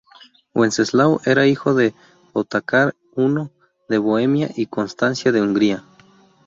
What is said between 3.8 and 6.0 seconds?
de Bohemia y Constancia de Hungría.